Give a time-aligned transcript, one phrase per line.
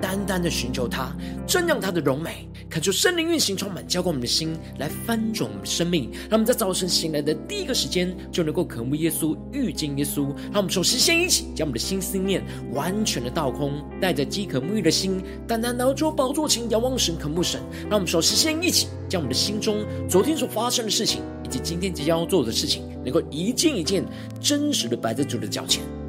[0.00, 1.14] 单单的寻求他，
[1.46, 6.10] 瞻仰他的荣美，恳求圣灵运行充满，浇灌我们的心，来翻转我们的生命。
[6.28, 10.26] 让我们在早晨醒来的第一个时间，就能够渴慕耶稣，遇见耶稣。
[10.52, 17.60] 让我们首先先一起将我们的心思念完全的倒空，带着饥渴沐浴的心，单单来到宝座前，仰望神，渴慕神。
[17.88, 24.04] 让我们首先先一起将我们的心中昨天所发生的事情，以及今天即将要做的事情，能够一件一件
[24.40, 25.82] 真实的摆在主的脚前。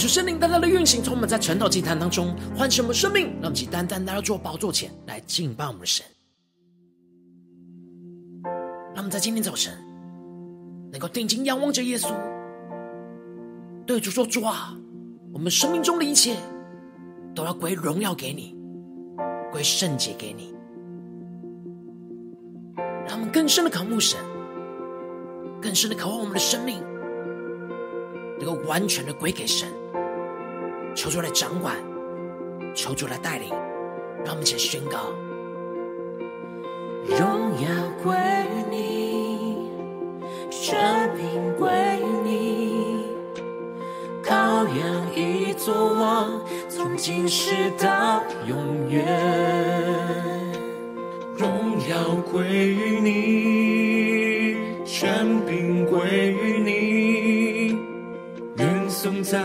[0.00, 6.06] 求圣灵单单的运行，从我们在晨祷祭坛当中唤醒我们生命，让我们单单来到主宝座前来敬拜我们的神。
[8.94, 9.74] 让我们在今天早晨
[10.90, 12.14] 能够定睛仰望着耶稣，
[13.84, 14.74] 对主说：“主啊，
[15.34, 16.34] 我们生命中的一切
[17.34, 18.56] 都要归荣耀给你，
[19.52, 20.54] 归圣洁给你。”
[23.06, 24.18] 让我们更深的渴慕神，
[25.60, 26.82] 更深的渴望我们的生命
[28.38, 29.68] 能够完全的归给神。
[30.94, 31.76] 求主来掌管，
[32.74, 33.48] 求主来带领，
[34.24, 35.12] 让我们一起宣告：
[37.06, 37.68] 荣耀
[38.02, 38.12] 归
[38.50, 39.70] 于你，
[40.50, 41.70] 权柄归
[42.00, 43.04] 于你，
[44.22, 49.06] 羔羊已作王，从今世到永远。
[51.36, 57.78] 荣耀归于你，权柄归于你，
[58.58, 59.40] 愿颂赞。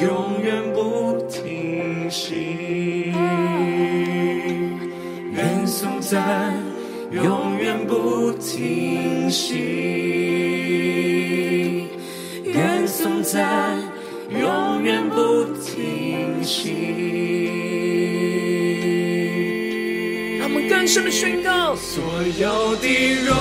[0.00, 3.12] 永远不停息，
[5.34, 6.54] 愿颂赞，
[7.10, 9.54] 永远不停息，
[12.44, 13.78] 愿颂赞，
[14.30, 16.72] 永远不停息。
[20.38, 22.02] 让我们更深的宣告，所
[22.38, 23.36] 有的荣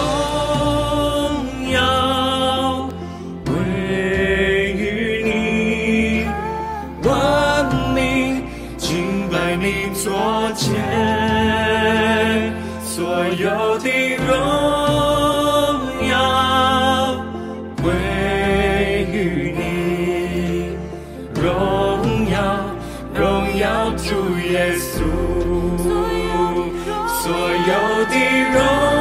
[9.94, 10.72] 所见，
[12.84, 14.30] 所有的荣
[16.10, 16.12] 耀
[17.84, 17.92] 归
[19.12, 19.16] 于
[19.56, 19.60] 你，
[21.40, 21.44] 荣
[22.32, 22.36] 耀
[23.14, 23.22] 荣
[23.60, 24.06] 耀主
[24.50, 25.04] 耶稣，
[27.22, 27.26] 所
[27.68, 27.72] 有
[28.06, 28.14] 的
[28.54, 29.01] 荣。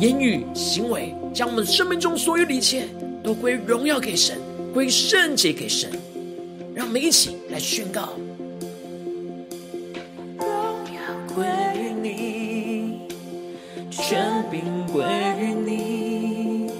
[0.00, 2.84] 言语、行为，将我们生命中所有的一切
[3.20, 4.38] 都归荣耀给神，
[4.72, 5.90] 归圣洁给神。
[6.72, 8.10] 让我们一起来宣告：
[10.38, 10.46] 荣
[10.94, 11.00] 耀
[11.34, 13.00] 归于你，
[13.90, 14.62] 权柄
[14.92, 15.02] 归
[15.40, 16.70] 于你，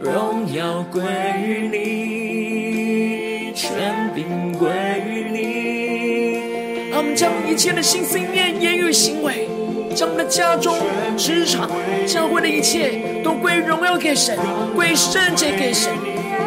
[0.00, 1.02] 荣耀归
[1.42, 4.68] 于你，权柄归
[5.04, 6.90] 于你。
[6.90, 9.48] 让我们将一切的心思念、言语、行为，
[9.96, 10.76] 将我们的家中、
[11.16, 11.70] 职场、
[12.06, 14.36] 教会的一切，都归荣耀给神，
[14.74, 15.90] 归圣洁给神。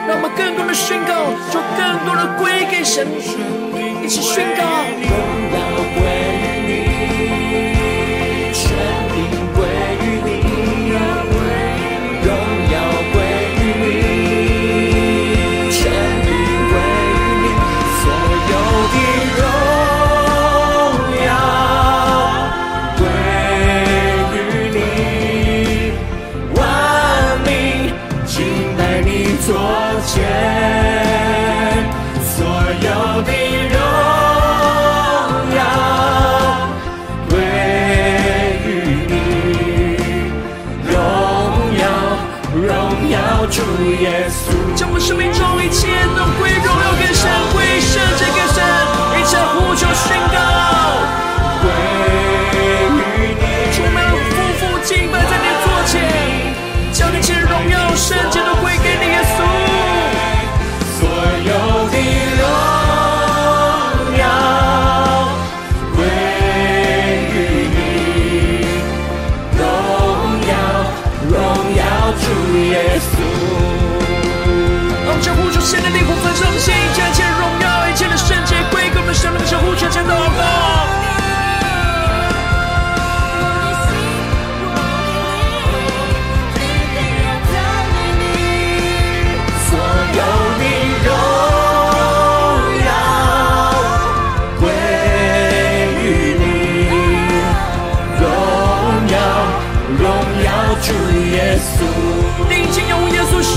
[0.07, 3.07] 让我们更多的宣告，就更多的归给神，
[4.03, 5.48] 一起宣告。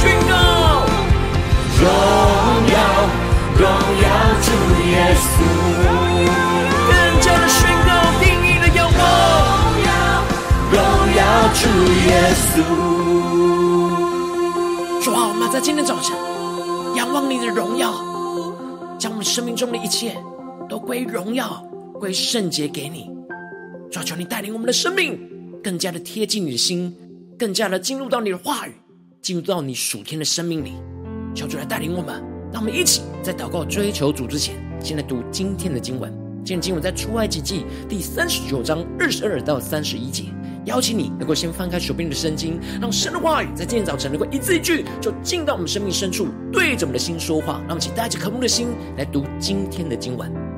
[0.01, 0.35] 宣告
[1.79, 1.85] 荣
[2.73, 2.75] 耀，
[3.59, 3.69] 荣
[4.01, 4.05] 耀
[15.03, 16.17] 主啊，我们在今天早晨
[16.97, 17.93] 仰望你的荣耀，
[18.99, 20.17] 将我们生命中的一切
[20.69, 21.63] 都归荣耀、
[22.01, 23.11] 归圣洁给你。
[23.91, 25.21] 主啊，求你带领我们的生命
[25.63, 26.97] 更加的贴近你的心，
[27.39, 28.75] 更加的进入到你的话语，
[29.23, 30.73] 进入到你属天的生命里。
[31.33, 32.21] 求主来带领我们，
[32.53, 36.13] 让我们一起在祷告追求主之前，先来读今天的经文。
[36.45, 40.25] 今天经文在出埃及记第三十九章二十二到三十一节。
[40.65, 47.59] 邀请你能够先翻开手边的圣经，让神的话语在今天早晨能够一字一句，就进到我们生命深处，对着我们的心说话。
[47.61, 50.52] 让我们请带着渴慕的心来读今天的经文。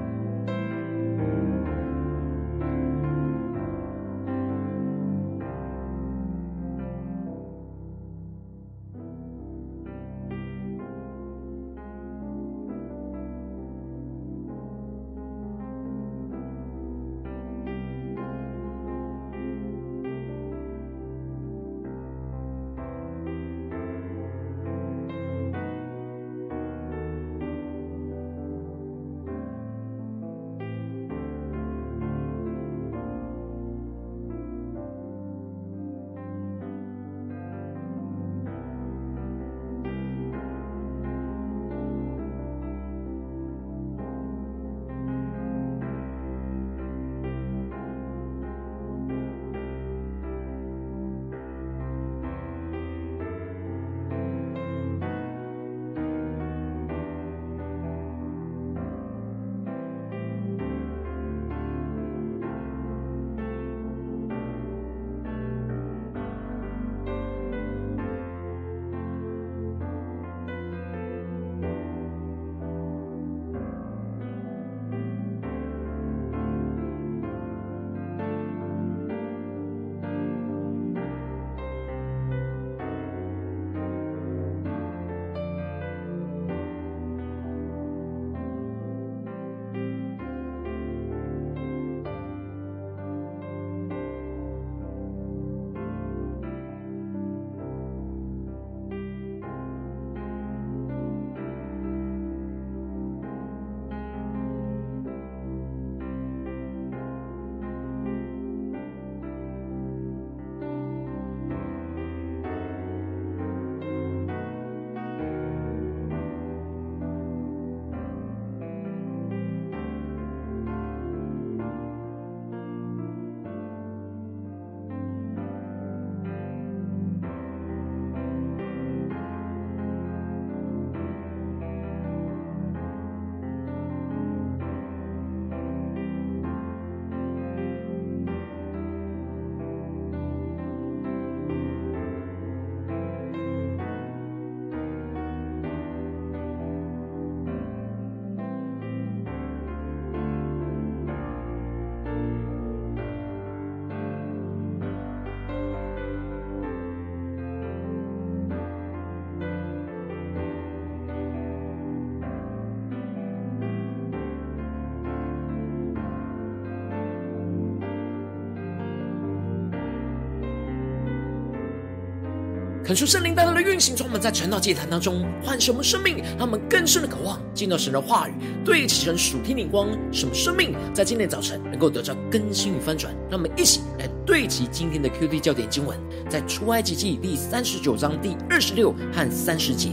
[172.94, 178.34] 恳求圣灵带来的运行，从我们在晨祷祭坛当中唤醒我们生命，让我们更深的渴望进到神的话语，
[178.64, 183.12] 对齐神属天灵光，什么生命在今天早晨能够得到更新与翻转。
[183.28, 185.98] 让我们一起来对齐今天的 QD 焦点经文，
[186.30, 189.88] 在出埃及记第三十九章第二十六和三十节，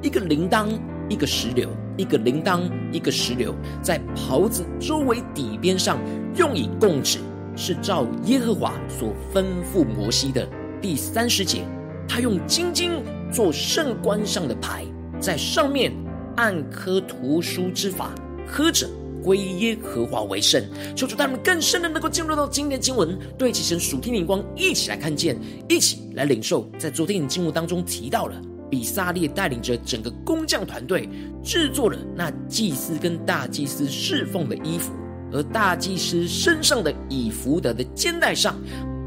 [0.00, 0.68] 一个铃铛，
[1.08, 2.60] 一个石榴，一个铃铛，
[2.92, 5.98] 一个石榴，在袍子周围底边上
[6.36, 7.18] 用以供职，
[7.56, 10.48] 是照耶和华所吩咐摩西的。
[10.80, 11.64] 第三十节。
[12.08, 12.92] 他用金金
[13.32, 14.84] 做圣冠上的牌，
[15.20, 15.92] 在上面
[16.36, 18.14] 按刻图书之法
[18.46, 18.88] 刻着
[19.22, 20.62] 归耶和华为圣。
[20.94, 25.36] 求主带我们更深的能够进入到今天的经文，对齐神属天灵光，一起来看见，
[25.68, 26.70] 一起来领受。
[26.78, 31.08] 在昨天的经文当中提到了，比撒列带领着整个工匠团队
[31.42, 34.92] 制作了那祭司跟大祭司侍奉的衣服，
[35.32, 38.56] 而大祭司身上的以弗得的肩带上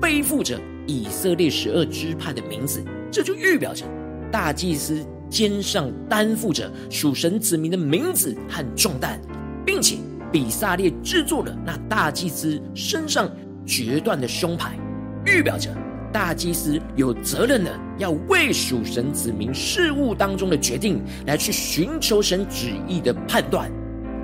[0.02, 0.60] 背负着。
[0.90, 3.86] 以色列十二支派的名字，这就预表着
[4.32, 9.22] 大祭司肩上担负着属神子民的名字和重担，
[9.64, 9.98] 并且
[10.32, 13.30] 比撒列制作了那大祭司身上
[13.68, 14.80] 决断的胸牌，
[15.28, 15.70] 预表着
[16.12, 23.72] 大祭司有责任的要为属神子民事务当中的决定来去寻求神旨意的判断。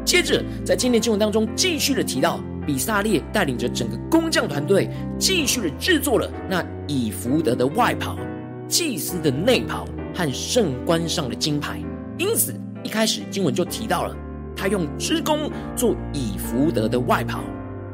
[0.04, 2.40] 接着，在今天经文当中继续的提到。
[2.66, 8.18] 比撒列带领着整个工匠团队，继续的制作了那以弗得的外袍、
[8.68, 11.80] 祭司的内袍和圣冠上的金牌。
[12.18, 12.54] 因此，
[12.84, 14.16] 一开始经文就提到了，
[14.56, 17.42] 他用织工做以弗得的外袍，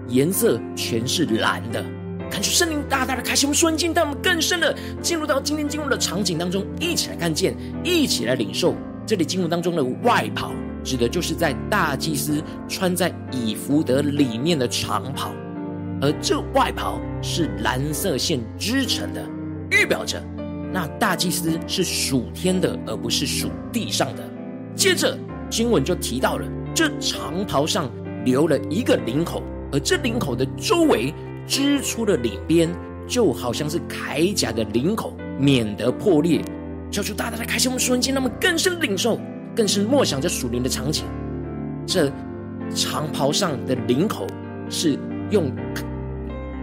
[0.08, 1.84] 颜色全是蓝的。
[2.30, 8.74] 看出圣灵大大的开启我们瞬间，带我们更深的进入到今天经文的场景当中，一起来看见，一起来领受
[9.06, 10.54] 这里经文当中的外袍。
[10.84, 15.32] 指的就是在大祭司穿在以弗得里面的长袍，
[16.02, 19.24] 而这外袍是蓝色线织成的，
[19.70, 20.22] 预表着
[20.74, 24.24] 那大祭司是属天的，而不是属地上的。
[24.76, 25.18] 接着
[25.50, 27.92] 经文就提到了，这长袍上
[28.26, 31.14] 留了一个领口，而这领口的周围
[31.46, 32.74] 织出了领边，
[33.06, 36.42] 就好像是铠甲的领口，免得破裂。
[36.90, 39.20] 求主大大的开启我们瞬间，让我们更深领受。
[39.56, 41.04] 更是默想着属灵的场景，
[41.86, 42.12] 这
[42.74, 44.26] 长袍上的领口
[44.70, 44.98] 是
[45.30, 45.52] 用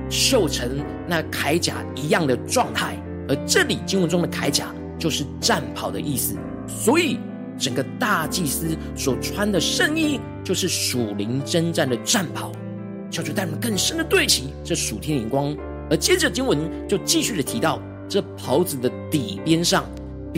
[0.09, 2.97] 绣成那铠甲一样的状态，
[3.28, 6.35] 而这里经文中的铠甲就是战袍的意思，
[6.66, 7.18] 所以
[7.59, 12.50] 整个大祭司所穿的圣衣就是属灵征战的战袍。
[13.11, 15.57] 求主带我们更深的对齐这属天灵光，
[15.90, 19.85] 而接着经文就继续的提到这袍子的底边上。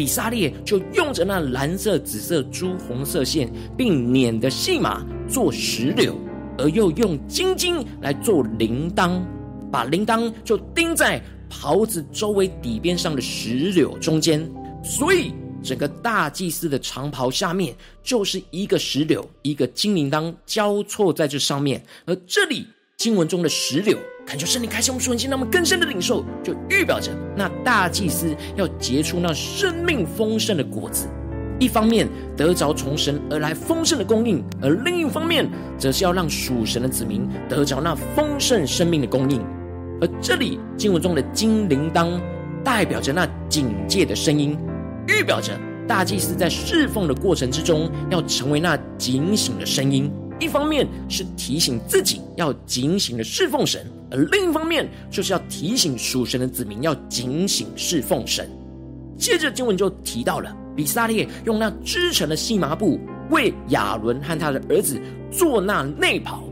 [0.00, 6.16] 比萨列就用着那蓝色、紫色、朱红色线，并捻的细麻做石榴，
[6.57, 9.21] 而又用金金来做铃铛，
[9.71, 14.50] 把铃铛就钉在袍子周围底边上的石榴中间。
[14.83, 21.85] 所以整个大祭司的长袍下面就是一个石榴，一个金铃铛交错在这上面。
[22.07, 22.66] 而这里
[23.00, 23.99] 经文中的石榴。
[24.26, 31.09] 恳求圣灵开启我们属灵心，让我们更深的领受，就预表着那大祭司要结出那生命丰盛的果子。
[31.59, 39.40] 一方面得着从神而来丰盛的供应，而另一方面则是要让属神的子民得着那丰盛生命的供应。
[40.02, 42.21] 而这里经文中的金铃铛，
[42.62, 44.59] 代表着那警戒的声音，
[45.09, 50.12] 预表着大祭司在侍奉的过程之中，要成为那警醒的声音。
[50.40, 58.50] 一方面是提醒自己要警醒的侍奉神，而另一方面就是要提醒属神的子民要警醒侍奉神。
[59.18, 64.99] 接着经文就提到了比撒列用那织成的细麻布为亚伦和他的儿子
[65.30, 66.42] 做那内袍，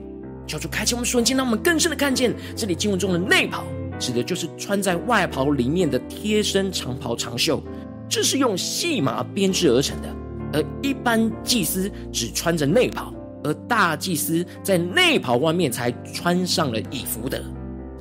[0.46, 3.64] 求主开启我们瞬间，让我们更深的看见这里经文中的内袍，
[3.98, 7.62] 指的就是穿在外袍里面的贴身长袍长袖，
[8.06, 10.14] 这是用细麻编织而成的，
[10.52, 13.14] 而一般祭司只穿着内袍。
[13.48, 17.42] 而大祭司在内袍外面才穿上了以服的，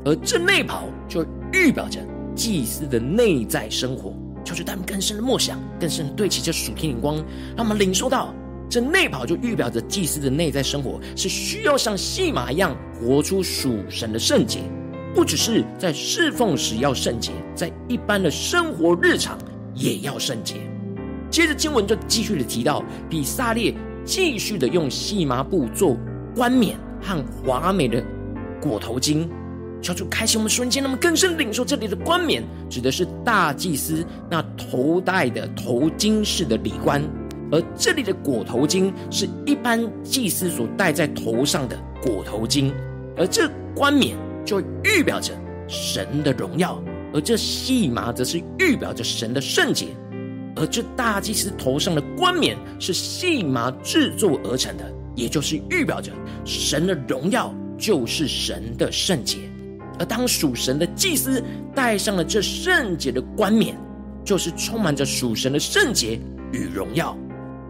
[0.03, 2.01] 而这内袍就预表着
[2.35, 4.13] 祭司的内在生活。
[4.43, 7.15] 求主他们更深的默想，更深的对齐这属天灵光，
[7.55, 8.33] 让我们领受到
[8.69, 14.59] 这内袍就预表着祭司的内在生活是需要像戏码一样活出属神的圣洁，
[15.15, 19.37] 不只是在侍奉时要圣洁，在一般的生活日常
[19.73, 20.55] 也要圣洁。
[21.29, 23.73] 接着经文就继续的提到比撒列。
[24.07, 25.97] 继续的用细麻布做
[26.33, 28.01] 冠冕和华美的
[28.61, 29.27] 裹头巾，
[29.81, 37.03] 求主开启我们瞬间，那么更深领受这里的冠冕，指的是大祭司那头戴的头巾式的礼冠，
[37.51, 42.71] 而这里的裹头巾是一般祭司所戴在头上的裹头巾，
[43.17, 45.33] 而这冠冕就预表着
[45.67, 46.81] 神的荣耀，
[47.13, 49.87] 而这细麻则是预表着神的圣洁。
[50.59, 56.11] 而这大祭司头上的冠冕是细麻制作而成的，也就是预表着
[56.43, 59.37] 神的荣耀就是神的圣洁。
[59.99, 63.75] 而当属神的祭司戴上了这圣洁的冠冕，
[64.23, 66.19] 就是充满着属神的圣洁
[66.51, 67.17] 与荣耀。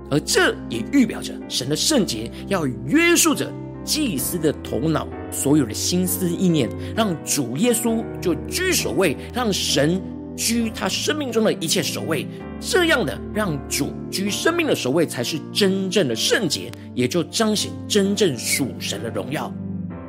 [0.09, 3.51] 而这也预表着神的圣洁要约束着
[3.83, 10.01] 祭司的头脑，所有的心思意念，让主耶稣就居首位，让神。
[10.37, 12.27] 居他生命中的一切首位，
[12.59, 19.51] 这样的让主居生命的首位，才是真正的圣洁，也就彰显真正属神的荣耀。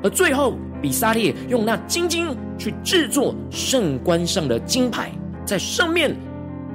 [0.03, 5.11] 而最后，比撒列用那金金去制作圣冠上的金牌，
[5.45, 6.15] 在上面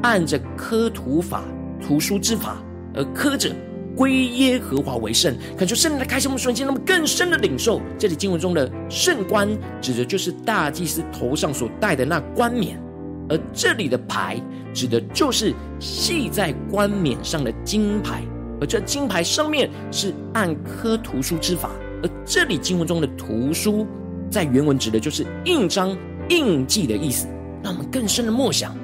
[0.02, 1.44] 按着刻图法、
[1.80, 2.58] 图书之法
[2.96, 3.50] 而刻着
[3.96, 5.34] 归耶和华为圣。
[5.56, 9.48] 恳求圣灵来开启我们瞬间，那么更深的领受这里经文中的圣冠，
[9.80, 12.82] 指的就是大祭司头上所戴的那冠冕。
[13.30, 14.42] 而这里的牌
[14.74, 18.24] 指的就是系在冠冕上的金牌，
[18.60, 21.70] 而这金牌上面是按刻图书之法。
[22.02, 23.88] 而这里经文中的图书，
[24.30, 25.98] 在原文指的就是印章、
[26.30, 27.28] 印记的意思。
[27.64, 28.76] 让我们更深的默想，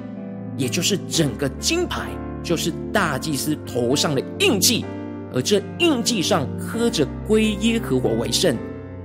[0.56, 2.08] 也就是整个金牌
[2.42, 4.86] 就是大祭司头上的印记，
[5.34, 8.56] 而这印记上刻着归耶和华为圣。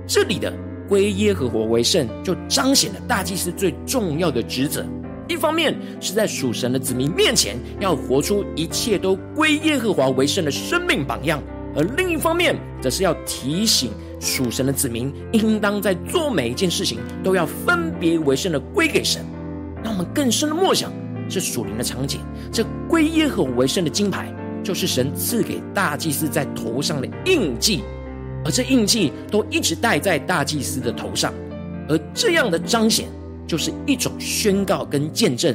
[0.06, 0.50] 这里的
[0.88, 4.82] 归耶和华为圣，就彰显了大祭司最重要的职责。
[5.28, 11.40] 一方面是在属神的子民面前，要活出一切都归耶和华为圣的生命榜样；
[11.74, 19.24] 而另一方面，则是要提醒属神的子民，应当在做每一件事情都要分别为圣的归给神。
[19.82, 20.92] 让我们更深的默想
[21.28, 22.20] 这属灵的场景，
[22.52, 27.82] 这归耶和华为圣的金牌，就是神赐给大祭司在头上的印记，
[28.44, 31.32] 而这印记都一直戴在大祭司的头上，
[31.88, 33.08] 而这样的彰显。
[33.46, 35.54] 就是一种宣告跟见证，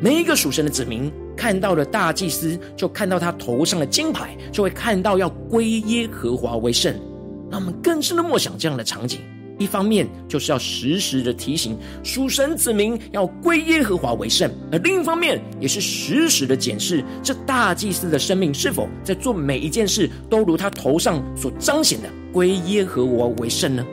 [0.00, 6.94] 每一个属神的子民看到了大祭司，就看到他头上的金牌，就会看到要归耶和华为圣。
[7.50, 9.20] 那我们更深的默想这样的场景，
[9.58, 23.86] 一方面就是要时时的提醒属神子民要归耶和华为圣，而另一方面也是时时的检视这大祭司的生命是否在做每一件事都如他头上所彰显的归耶和华为圣呢？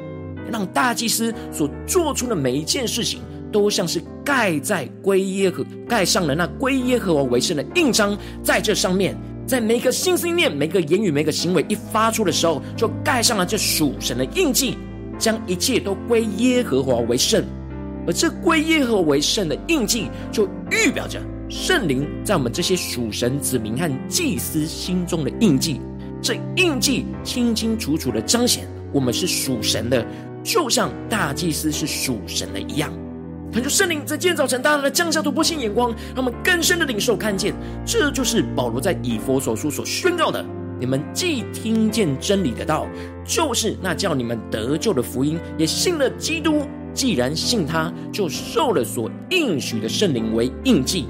[0.51, 3.21] 让大祭司所做出的每一件事情。
[3.55, 9.15] 都像是盖在归耶和盖上了那归耶和华为圣的印章，在这上面，
[9.47, 14.77] 在每个心思念、每个言语、每个行为一发出的时候，就盖上了这属神的印记，
[15.17, 17.45] 将一切都归耶和华为圣。
[18.05, 25.79] 而这归耶和为圣的印记，就预表着圣灵在我们这些属神子民和祭司心中的印记。
[26.21, 30.05] 这印记清清楚楚的彰显我们是属神的，
[30.43, 32.91] 就像大祭司是属神的一样。
[33.55, 40.45] 恳求圣灵在今天早晨大大的降下突破性眼光，让我们更深的领受看见，这就是保罗在以弗所书所宣告的：
[40.77, 42.85] 你们既听见真理的道，
[43.23, 46.63] 就是那叫你们得救的福音，也信了基督。
[46.93, 51.07] 既然信他，就受了所应许的圣灵为印记。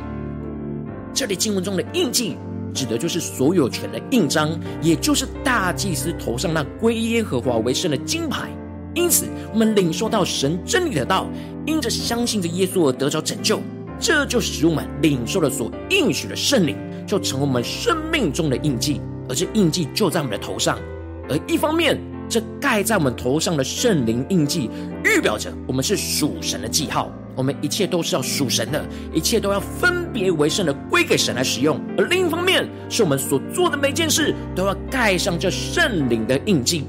[1.15, 2.37] 这里经文中的印记，
[2.75, 4.51] 指的就是所有权的印章，
[4.83, 8.51] 也就是大祭司头上那归耶和华为圣的金牌。
[8.95, 11.27] 因此，我们领受到神真理的道，
[11.65, 13.61] 因着相信着耶稣而得着拯救，
[13.99, 19.01] 这就使我们领受了所应许的圣灵，就成为我们生命中的印记。
[19.27, 20.79] 而这印记就在我们的头上。
[21.27, 24.69] 而一方面，这盖在我们头上的圣灵印记，
[25.03, 31.79] 预表着我们是属神的记号，我们一切都是要属神的，一切都要分别为圣的归给神来使用。
[31.97, 36.85] 而另一方面，是我们所做的每件事都要盖上这圣灵的印记。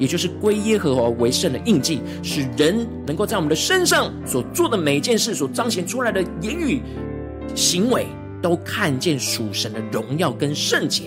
[0.00, 6.80] 也就是归耶和华为圣的印记，使人能够在我们的身上所做的每一件事，所彰显出来的言语、
[7.54, 8.06] 行为，
[8.40, 11.04] 都看见属神的荣耀跟圣洁。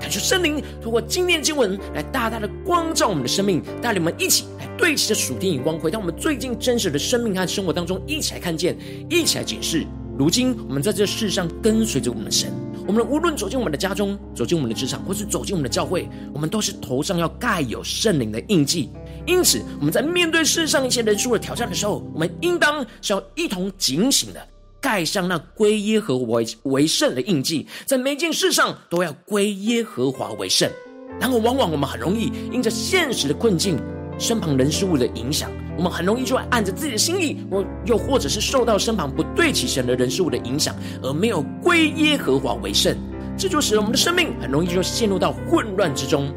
[0.00, 8.76] 感谢圣灵通过今天经文来大大的光照我们的生命，带领我们一起来对齐着属天眼光，回到我们最近真实的生命和生活当中，一起来看见，
[9.08, 9.86] 一起来解释。
[10.18, 12.52] 如今我们在这世上跟随着我们的神。
[12.86, 18.90] 我们无论走进我们的家中，走进我们的职场，或是走进我们的教会，我们都是头上要盖有圣灵的印记。
[19.26, 24.48] 因此，我们在面对世上一些人数的挑战的时候，我们应当是要一同警醒的，
[24.82, 30.70] 盖上那归耶和华为为圣的印记，在每件事上都要归耶和华为圣。
[31.18, 33.78] 然而，往往我们很容易因着现实的困境，
[34.18, 35.50] 身旁人事物的影响。
[35.76, 42.96] 我们很容易就会按着自己的心意，或又或者是受到身旁不对齐神的人事物的影响，而没有归耶和华为圣，
[43.36, 46.32] 这就使得我们的生命很容易就陷入到混乱之中。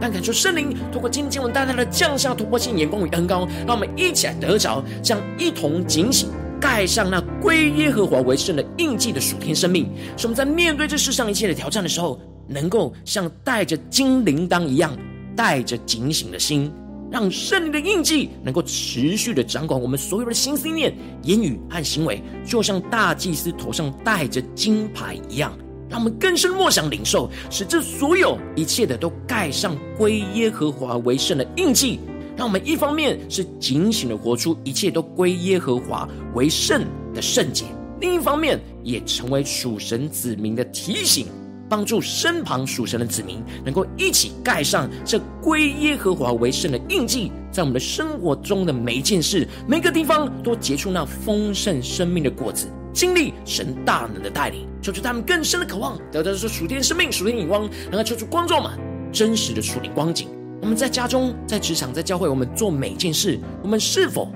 [0.00, 6.28] 但感受圣灵透过今天经文大大的降下突破性眼光与恩膏，让我们一起来得着，这样一同警醒，
[6.60, 14.94] 盖上那归耶和华为圣的印记的属天生命，使我们在面对这世上一切的挑战的时候，能够像带着金铃铛一样，
[15.36, 16.70] 带着警醒的心，
[17.10, 25.56] 让圣灵的印记能够持续的掌管我们所有的心思念、言语和行为，就像大祭司头上戴着金牌一样。
[25.88, 32.00] 让我们更深默想领受，使这所有一切的都盖上归耶和华为圣的印记。
[32.36, 37.64] 让我们一方面是警醒的活出一切都归耶和华为圣的圣洁，
[38.00, 41.28] 另一方面也成为属神子民的提醒，
[41.74, 52.68] 帮助身旁属神的子民能够一起盖上这归耶和华为圣的印记，在我们的生活中的每一件事、每个地方都结出那丰盛生命的果子。
[52.92, 58.70] 经历神大能的带领，求出他们更深的渴望，得到这属天生命、属天眼光，能够求出光照们
[59.10, 60.28] 真实的属灵光景。
[60.62, 64.30] 我们在家中、在职场、在教会，我们做每件事，我们是否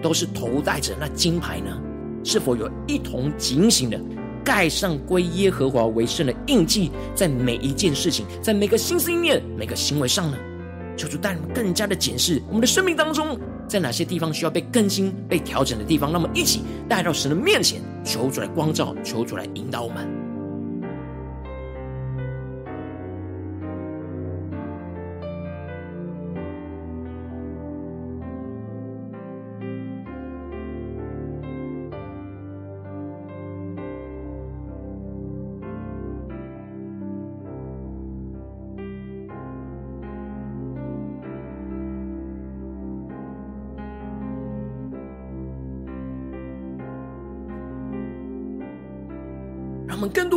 [0.00, 1.76] 都是头戴着那金牌呢？
[2.22, 4.00] 是否有一同警醒的
[4.44, 10.36] 盖上归耶和华为圣的印记，在每一件事情、在每个心思意念、每个行为上呢？
[10.96, 13.38] 求主带我们更加的检视我们的生命当中。
[13.66, 20.23] 在哪些地方需要被更新、被调整的地方，那么一起带到神的面前，求主来光照，求主来引导我们。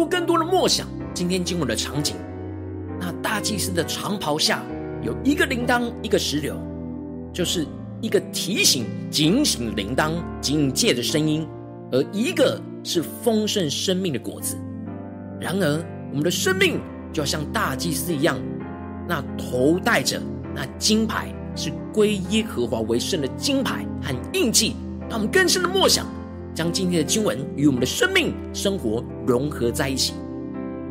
[0.08, 2.16] 更多的默想，今天经文的场景，
[3.00, 4.64] 那大祭司的长袍下
[5.02, 6.56] 有一个铃铛，一个石榴，
[7.34, 7.66] 就是
[8.02, 11.48] 一个提醒、警醒铃铛、警戒的声音，
[11.92, 14.58] 而一个是丰盛生命的果子。
[15.40, 16.80] 然而，我们的生命
[17.12, 18.40] 就要像大祭司一样，
[19.08, 20.22] 那头戴着
[20.56, 24.76] 那金牌，是归耶和华为圣的金牌和印记，
[25.10, 26.08] 让我们更深的默想。
[26.58, 30.16] 将今天的经文与我们的生命生活融合在一起，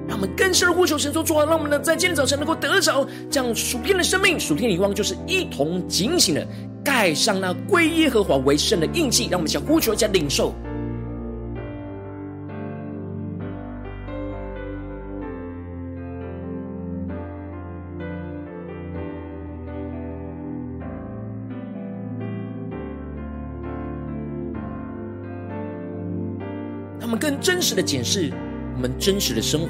[0.07, 6.47] 让我们更深的呼求神说：主啊，让我们呢在今天早晨能够得着这样属天的生命、属天的光，就是一同警醒的
[6.85, 9.27] 盖上那归耶和华为圣的印记。
[9.29, 10.55] 让我们想呼求一下领受。
[27.07, 28.33] 他们更真实的检视
[28.75, 29.69] 我们真实的生活，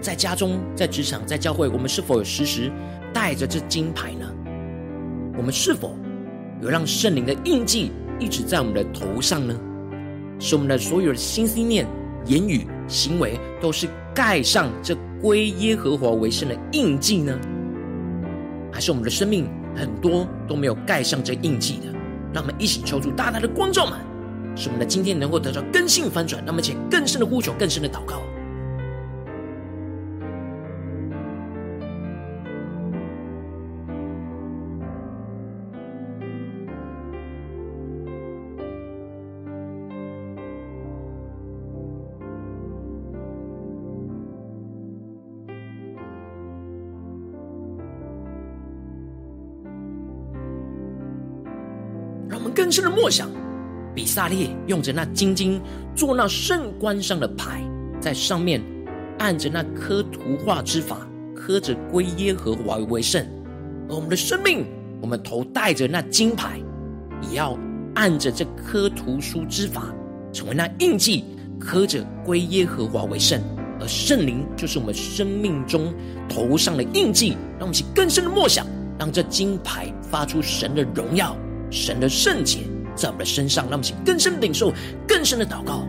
[0.00, 2.68] 在家中、在职场、在教会，我们是否有时时
[3.12, 4.26] 带着这金牌呢？
[5.38, 5.96] 我们是否
[6.60, 9.56] 有让圣灵的印记一直在我们的头上呢？
[10.40, 11.86] 使我们的所有的心思念、
[12.26, 17.38] 言语、行为都是盖上这归耶和华为圣的印记呢？
[18.72, 21.96] 还是我们的生命很多都没有盖上这印记的？
[22.32, 23.96] 让我们一起求主大大的光照们。
[24.56, 28.22] 使我们的今天能够得到更新翻转，那么且更深的呼求，更深的祷告。
[53.94, 55.60] 比撒列用着那金金
[55.94, 57.62] 做那圣冠上的牌，
[58.00, 58.60] 在上面
[59.18, 63.24] 按着那刻图画之法，刻着归耶和华为圣。
[63.88, 64.66] 而我们的生命，
[65.00, 66.58] 我们头戴着那金牌，
[67.30, 67.56] 也要
[67.94, 69.94] 按着这刻图书之法，
[70.32, 71.24] 成为那印记，
[71.60, 73.40] 刻着归耶和华为圣。
[73.80, 75.92] 而圣灵就是我们生命中
[76.28, 78.66] 头上的印记，让我们去更深的默想，
[78.98, 81.36] 让这金牌发出神的荣耀，
[81.70, 82.60] 神的圣洁。
[82.94, 84.72] 在我们的身上，让我们请更深的领受，
[85.06, 85.86] 更深的祷告。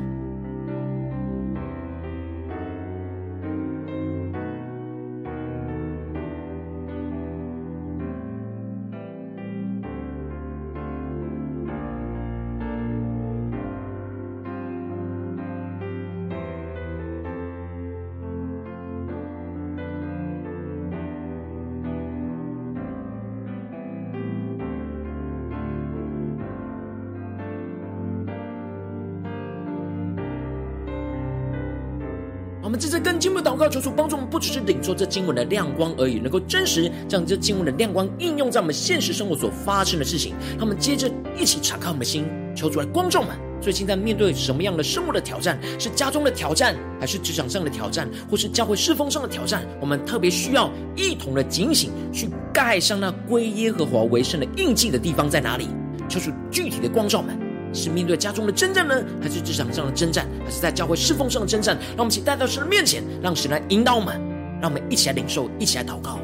[33.65, 40.33] 告，求主帮助我们，不只是领受这经文的亮光而已，能够真实将这经文的亮光应用在我们现实生活所发生的事情。
[40.51, 42.25] 让我们接着一起敞开我们的心，
[42.55, 43.35] 求主来光照我们。
[43.61, 45.59] 最近在面对什么样的生活的挑战？
[45.79, 49.65] 是家中的挑战，还是职场上的挑战，或是教会侍奉上的挑战？
[49.81, 55.67] 我们特别需要一同的警醒，去盖上那归耶和华为圣的印记的地方在哪里？
[56.07, 57.35] 求主具体的光照们，
[57.75, 61.77] 是面对家中的征战呢，还是职场上的征战，还是在教会侍奉上的征战？
[61.89, 64.19] 让我们一起带到神的面前，让神来引导我们，
[64.61, 66.17] 让我们一起来领受，一起来祷告。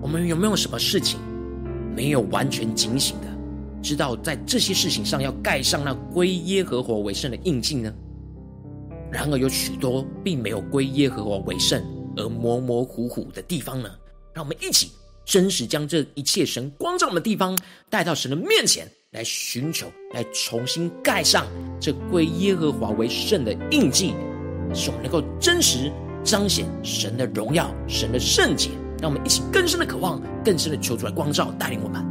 [0.00, 1.20] 我们有没有什么事情
[1.98, 3.26] 没有完全警醒的，
[3.82, 7.92] 知道在这些事情上要盖上那归耶和华为圣的印记呢？
[9.10, 11.82] 然而有许多并没有归耶和华为圣
[12.16, 13.90] 而模模糊糊的地方呢？
[14.32, 14.92] 让我们一起
[15.24, 17.58] 真实将这一切神光照的地方
[17.90, 21.48] 带到神的面前来寻求，来重新盖上
[21.80, 24.14] 这归耶和华为圣的印记，
[24.72, 28.70] 使我们能够真实彰显神的荣耀、神的圣洁。
[29.00, 32.04] 让我们一起更深的渴望，更深的求主来光照带领我们。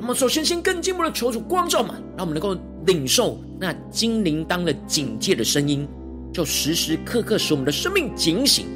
[0.00, 5.86] 我们首先先更进一步的求主光照嘛，让我们能够领受那金铃铛的警戒的声音。
[6.32, 8.66] 就时时刻刻使我们的生命警醒，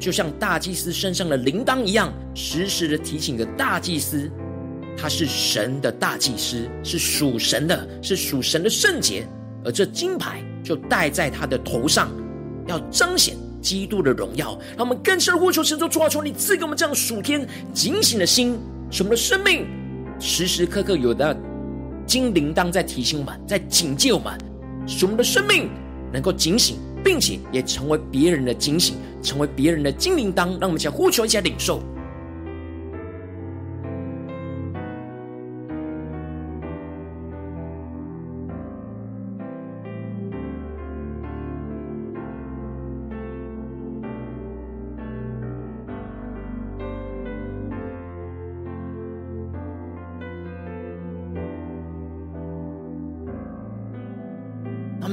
[0.00, 4.30] 就像大祭司身上的铃铛一样，时时的提醒着大祭司，
[4.96, 9.26] 他是神的大祭司，是属神的，是属神的圣洁。
[9.64, 12.08] 而这金牌就戴在他的头上，
[12.66, 14.58] 要彰显基督的荣耀。
[14.76, 18.56] 让我们更深的呼求神说：主啊，求你赐给我们这样属天警醒的心，
[18.90, 19.66] 使我们的生命
[20.20, 21.36] 时时刻刻有的
[22.06, 24.38] 金铃铛在提醒我们，在警戒我们，
[24.86, 25.68] 使我们的生命。
[26.12, 31.82] 能够警醒，并且也成为别人的警醒，成为别人的精灵当，让我们一起来呼求，一起来领受。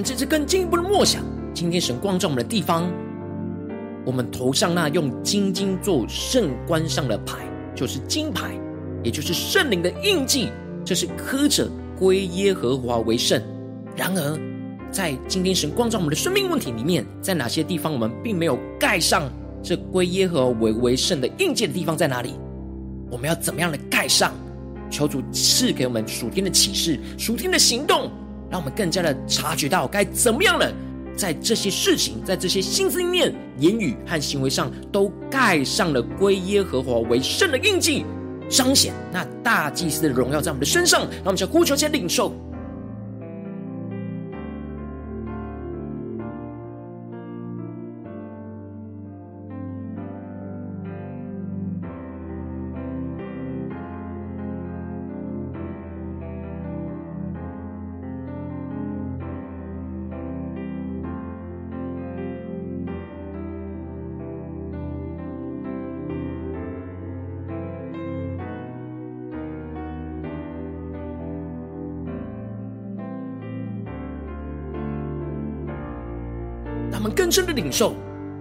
[0.06, 2.88] 这次更进一步的默想，今天神光照我们的地方，
[4.06, 7.39] 我们头上那用金金做圣冠上的牌，
[7.74, 8.56] 就是金牌，
[9.04, 10.50] 也就是圣灵的印记，
[10.86, 13.41] 这是刻着归耶和华为圣。
[13.96, 14.39] 然而，
[14.91, 19.28] 在今天神光照我们的生命问题里面，在哪些地方我们并没有盖上
[19.63, 22.36] 这归耶和华为为圣的印记的地方在哪里？
[23.10, 24.32] 我们要怎么样的盖上？
[24.91, 28.12] 求主赐给我们属天的启示，属天的行动。
[28.49, 30.71] 让我们更加的察觉到该怎么样了，
[31.15, 38.05] 在这些事情，在这些心思意念、言语和行为上，都盖上了归耶和华为圣的印记，
[38.49, 41.01] 彰显那大祭司的荣耀在我们的身上。
[41.01, 42.34] 让我们向呼求，先领受。
[77.75, 77.93] 受，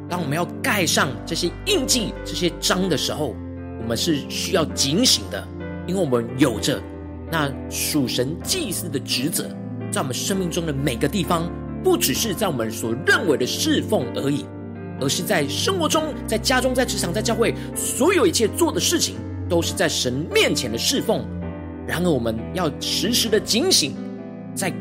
[0.08, 3.34] 当我们要盖上这些印记、这些章的时候，
[3.80, 5.44] 我们是需要警醒的，
[5.88, 6.80] 因为我们有着
[7.32, 9.50] 那属神祭司的职责，
[9.90, 11.50] 在我们生命中的每个地方，
[11.82, 14.46] 不只是在我们所认为的侍奉而已，
[15.00, 19.16] 而是在生活中、在家中、在职场、在教会，所有一切做的事情，
[19.48, 21.26] 都是在神面前的侍奉。
[21.88, 23.96] 然而，我们要时时的警醒，
[24.54, 24.72] 在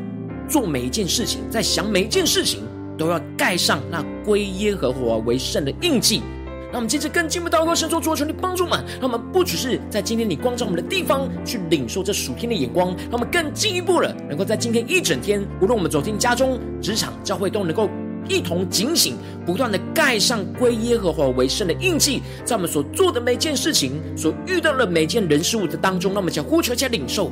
[0.48, 2.62] 做每一件事情，在想每一件事情。
[2.96, 6.22] 都要盖上那归耶和华为圣的印记。
[6.70, 17.88] 那我们接着更进一步祷告，神说：主啊，求你帮助我们，让我们不只是在今天你光照我们的地方去领受这属天的眼光，让我们更进一步了，能够在今天一整天，无论我们走进家中、职场、教会，都能够
[18.28, 19.14] 一同警醒，
[19.46, 27.30] 不断的盖上归耶和华为圣的印记，在我们所做的每件事情、所遇到的每件人事物的当中，让我们将呼求加领受。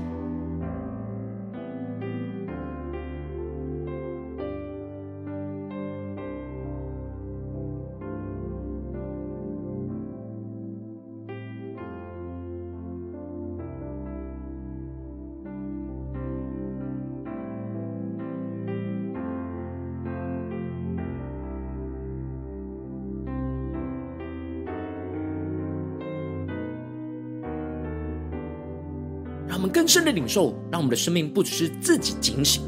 [29.82, 32.62] 更深的领受，让我们的生命不只是自己警醒，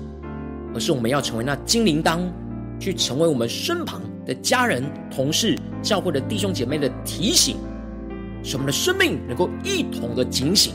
[0.74, 2.18] 而是我们要成为那金铃铛，
[2.81, 4.83] 去成为我们身旁的家人、
[5.14, 7.57] 同事、教会的弟兄姐妹的提醒，
[8.42, 10.72] 使我们的生命能够一同的警醒。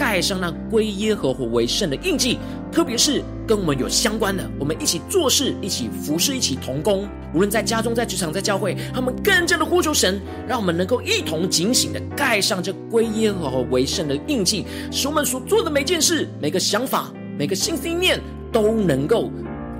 [0.00, 2.38] 盖上那归耶和华为圣的印记，
[2.72, 18.18] 特别是跟我们有相关的，我们一起做事、一起服侍、一起同工，无论在家中、在职场、在教会，他们更加的呼求神，让我们能够一同警醒的盖上这归耶和华为圣的印记，使我们所做的每件事、每个想法、每个心思念
[18.50, 19.30] 都能够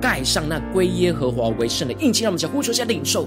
[0.02, 2.24] 盖上那归耶和华为圣的印记。
[2.24, 3.26] 让我们讲呼求下领受。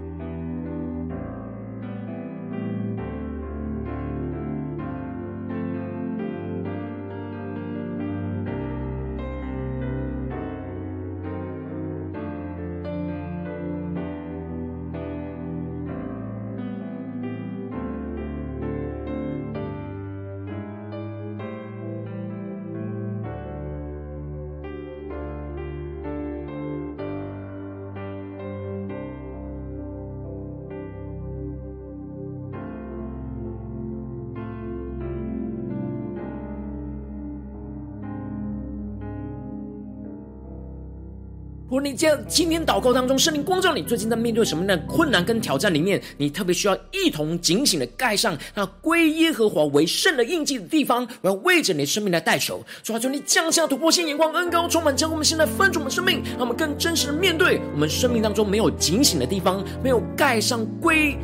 [41.81, 61.17] 你在今天祷告当中，圣灵光照你，最近在面对什么样的困难跟挑战里面，你特别需要一同警醒的盖上那归耶和华为圣的印记的地方，我要为着你的生命来代求，主啊，求你降下突破性眼光，恩高充满，将我们现在分足我们生命，让我们更真实的面对我们生命当中没有警醒的地方，没有盖上归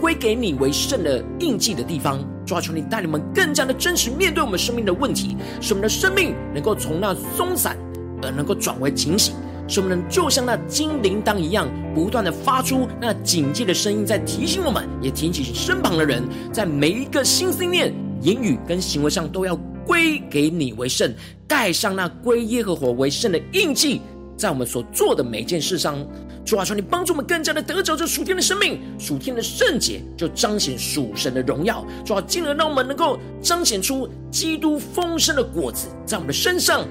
[0.00, 7.76] 归给你为圣的印记的地方，抓住，你带领我们更加的真实面对我们生命的问题，使我们的生命能够从那松散
[8.22, 9.34] 而能够转为警醒。
[9.66, 16.22] 使我们能就像那金铃铛一样，不断的发出那警戒的声音，在提醒我们，也提醒身旁的人，
[16.52, 21.12] 在每一个心思念、言语跟行为上，都要归给你为圣，
[21.48, 24.00] 盖上那归耶和华为圣的印记，
[24.36, 25.96] 在我们所做的每件事上。
[26.44, 31.82] 主啊，求你帮助我们更加的得着这属天的生命，属天的圣洁，就彰显属神的荣耀。
[32.04, 36.86] 主啊，进而让我们能够彰显出基督丰盛的果子在我们的身上。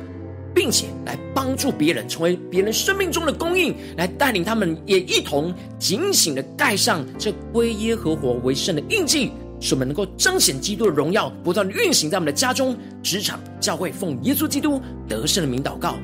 [0.54, 15.96] 并且来帮助别人，成为别人生命中的供应，来带领他们也一同警醒的盖上这归耶和华为圣的印记，使我们能够彰显基督的荣耀，不断运行在我们的家中、职场、教会，奉耶稣基督得胜的名祷告，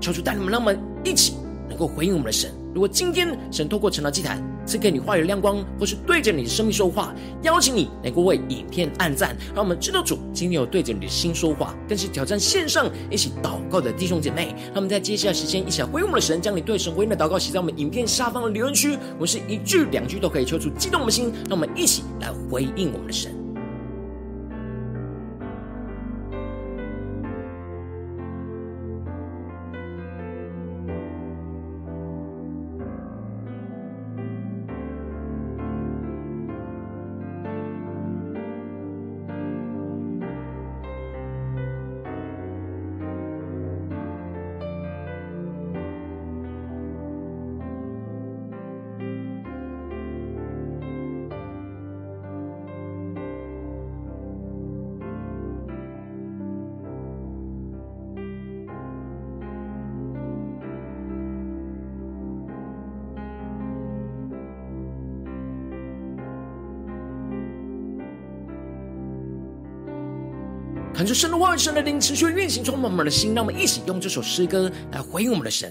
[0.00, 1.34] 求主带领我们，让我们一起
[1.74, 2.52] 能够回应我们的神。
[2.72, 7.12] 如果今天神透过成了祭坛赐给你话语亮光，或是对着你的生命说话，
[7.42, 14.54] 邀请你能够为影片按赞，让我们知道主今天有对着你的心说话，更是挑战线上一起祷告的弟兄姐妹。
[14.72, 23.43] 那么在接下来时间一起来回应我们的神，将你对神回应的祷告写在我们影片下方的留言区，我们是一句两句都可以抽出激动我们的心，让我们一起来回应我们的神。
[71.14, 73.34] 神的话语，神的灵持续运行，充满我们的心。
[73.34, 75.70] 让我们一起用这首诗歌来回应我们的神，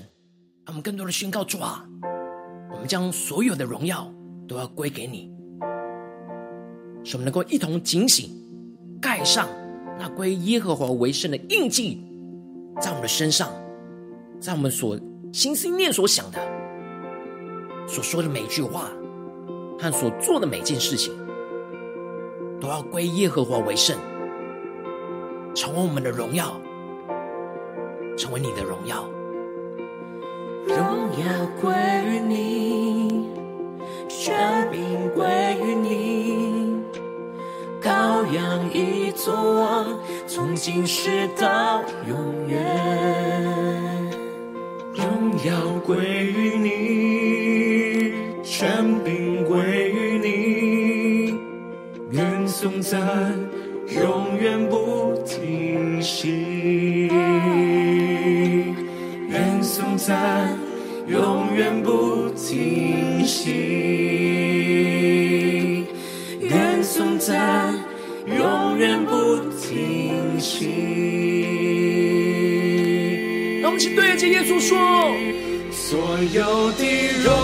[0.66, 1.86] 让我们更多的宣告主啊，
[2.72, 4.10] 我们将所有的荣耀
[4.48, 5.30] 都要归给你，
[7.04, 8.30] 使我们能够一同警醒，
[9.02, 9.50] 盖上
[10.00, 12.02] 那归耶和华为圣的印记，
[12.80, 13.50] 在我们的身上，
[14.40, 14.98] 在我们所
[15.34, 16.40] 心心念所想的、
[17.88, 18.90] 所说的每一句话
[19.78, 21.14] 和所做的每件事情，
[22.62, 23.98] 都要归耶和华为圣。
[25.56, 26.60] 成为我们的荣耀，
[28.18, 29.08] 成为你的荣耀。
[30.66, 31.26] 荣耀
[31.62, 31.72] 归
[32.08, 33.30] 于你，
[34.10, 35.26] 权柄归
[35.64, 36.82] 于你，
[37.82, 39.86] 羔羊已作王，
[40.26, 44.12] 从今世到永远。
[44.96, 45.54] 荣耀
[45.86, 45.96] 归
[46.26, 49.23] 于你，权柄。
[74.44, 74.78] 耶稣说：
[75.72, 76.84] 所有的
[77.24, 77.43] 荣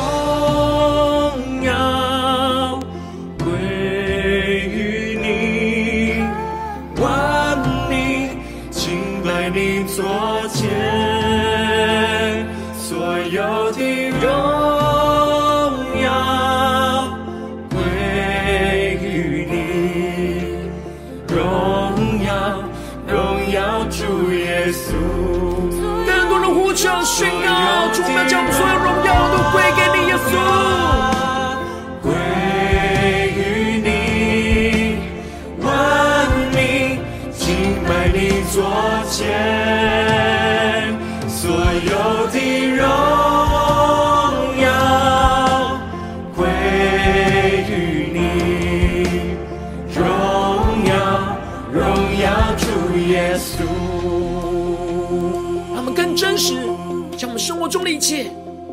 [57.99, 58.27] 一切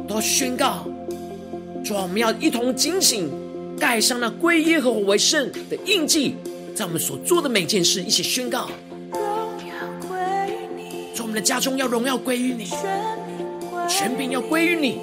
[0.06, 0.86] 都要宣告，
[1.84, 3.28] 主啊，我们要一同警醒，
[3.76, 6.36] 盖上那归耶和华为圣的印记，
[6.76, 8.68] 在我们所做的每件事一起宣告。
[9.10, 9.18] 荣
[9.66, 9.74] 耀
[10.08, 10.16] 归
[10.46, 12.66] 于你，在我们的家中要荣耀归于你，
[13.88, 15.00] 权柄要归于你。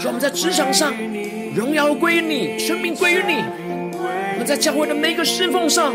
[0.00, 0.94] 主，我们在职场上
[1.54, 3.44] 荣耀归于你，权柄归于你。
[3.92, 5.92] 我们在教会的每个侍奉上，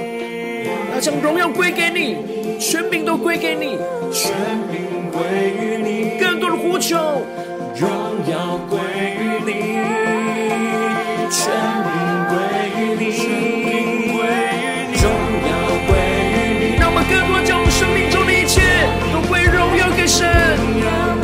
[0.94, 3.80] 要将荣耀归给你，权柄都归给你。
[5.16, 5.24] 归
[5.58, 6.98] 于你，更多的呼求，
[7.80, 7.90] 荣
[8.30, 8.78] 耀归
[9.18, 9.52] 于你，
[11.32, 11.40] 权
[11.86, 11.88] 柄
[12.28, 12.36] 归
[12.76, 13.04] 于你，
[15.02, 15.04] 荣
[15.48, 15.50] 耀
[15.88, 15.90] 归
[16.28, 16.64] 于你。
[16.78, 18.60] 让我们更多将我们生命中的一切
[19.14, 21.15] 都归荣耀给神。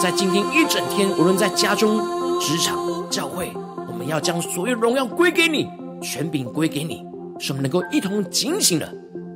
[0.00, 1.98] 在今天一整天，无论在家中、
[2.40, 2.78] 职场、
[3.10, 3.50] 教会，
[3.88, 5.68] 我们要将所有荣耀归给你，
[6.00, 7.04] 权柄归给你，
[7.40, 8.94] 使我们能够一同警醒的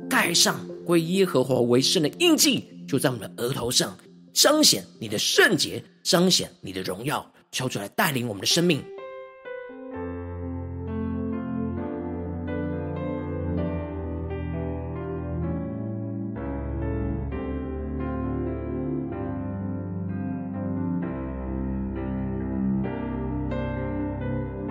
[0.09, 3.93] 盖上归耶和华为圣的印记，就在我们的额头上，
[4.31, 8.81] 彰显你的圣洁，彰显你的荣耀，求主来带领我们的生命。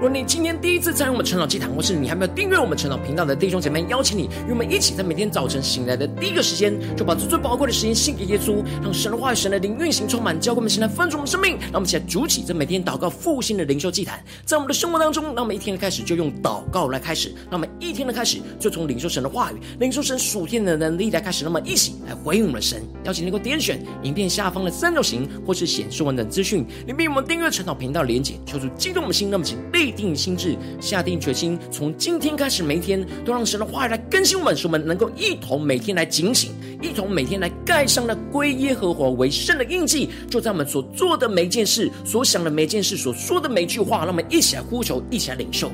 [0.03, 11.53] 如果你今天第一次参与我们晨祷祭坛，或是你还没有订阅我们晨祷频道的弟兄姐妹，邀请你与我们一起，在每天早晨醒来的第一个时间，就把最最宝贵的时间献给耶稣，让神的话语、神的灵运行充满，教灌我们，现在丰足我们生命。
[11.67, 22.83] 让我们一起来主起这每天祷告复兴的灵修祭坛，在我们的生活当中，让我们一天的开始就用祷告来开始，让我们一天的开始就从领受神的话语、领受神属天的能力来开始，让我们一起来回应我们的神。
[23.05, 30.57] 邀请你能够点选影片下方的三角形，或是显示文等资讯，里面我们订阅晨祷频道连结，求主激动我们心，那么请立定心智。
[30.81, 40.09] 下定决心，从今天开始，每一天都让神的话语来更新我们，使我们能够一同每天来警醒，一同每天来盖上那归耶和华为圣的印记。
[40.29, 45.71] 就在我们所做的每一件事、所想的每件事、所说的每句话，让我们一起来呼求，一起来领受。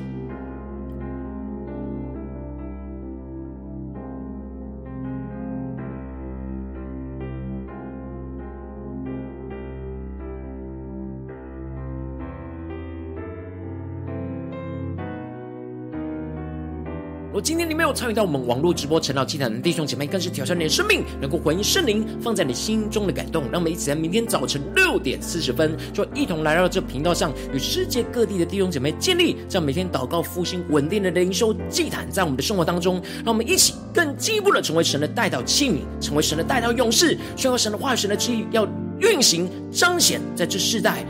[17.41, 23.43] 今天你没有参与到我们网络直播陈老祭坛的弟兄姐妹，更是挑战你的生命，能够回应圣灵放在你心中的感动。
[23.51, 38.67] 让我们一起在明天早晨六点四十分，就一同来到这频道上，与世界各地的弟兄姐妹建立这样每天祷告复兴稳定的灵修祭坛，在我们的生活当中，让我们一起更进一步的成为神的代祷器皿，成为神的代祷勇士，宣告神的话语、神的旨意要
[38.99, 41.05] 运行彰显在这世代。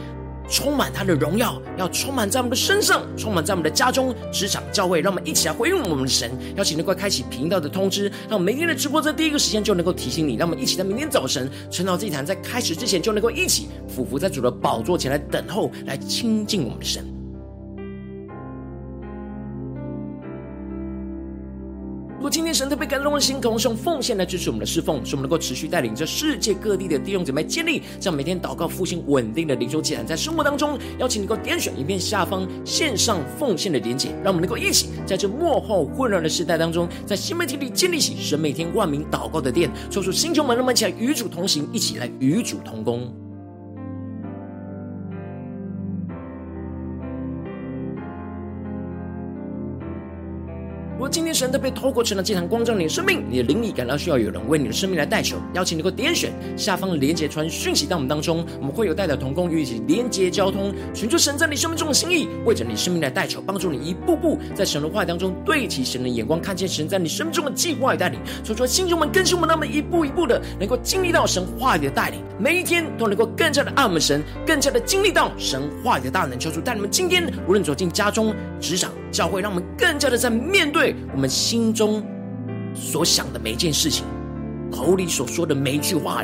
[0.49, 4.99] 充满他的荣耀，要充满在我们的身上，充满在我们的家中、职场、教会。
[5.01, 10.35] 让我们一起来回应我们的神，邀请能够开启频道的通知，让我们每天的直播在第一个时间就能够提醒你。
[10.35, 17.18] 让我们一起在明天早晨晨祷祭坛在开始之前，就能够一起俯伏在主的宝座前来等候，来亲近我们的神。
[22.19, 43.28] 如果今天神特别感动的心，渴望用奉献来支持我们的侍奉，使我们能够持续带领着世界各地的弟兄姊妹建立这样每天祷告复兴稳定的灵修祭坛，在生活当中，邀请你能够点选影片下方线上奉献的连结，让我们能够一起在这末后混乱的时代当中，在新媒体里建立起神每天万名祷告的殿，抽出星球们，让我们一起来与主同行，一起来与主同工。
[51.39, 68.19] 神都被透过晨祷祭坛光照你的生命，你的灵力感到需要有人为你的生命来代求，邀请能够点选下方连结传讯息到我们当中，我们会有代表同工与你连结交通，寻求神在你生命中的心意，为着你生命来代求，帮助你一步步在神的话语当中对齐神的眼光，看见神在你生命中的计划与带领。
[68.43, 76.37] 所以说，弟兄们更新我们，那么一步一步的能够经历到神话语的带领，每一天都能够更加的爱我们神，更加的经历到神话语的大能。
[76.37, 80.93] 求主带你们今天无论走进家中、职场、教会，让我们更加的在面对。
[81.13, 82.03] 我们心中
[82.73, 84.05] 所想的每一件事情，
[84.71, 86.23] 口里所说的每一句话，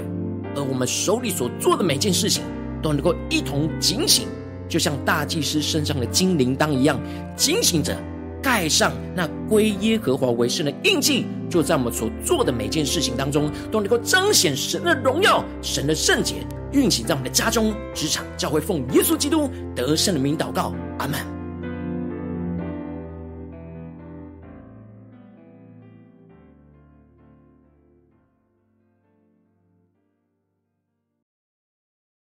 [0.55, 2.43] 而我们手里所做的每一件事情，
[2.81, 4.27] 都能够一同警醒，
[4.67, 6.99] 就像大祭司身上的金铃铛一样，
[7.35, 7.95] 警醒着
[8.41, 16.35] 盖上那归耶和华为圣的印记，就在我们所做的每件事情当中，都能够彰显神的荣耀、神的圣洁，
[16.71, 21.34] 运行在我们的家中、职场、教会，奉耶稣基督得胜的名祷告，阿门。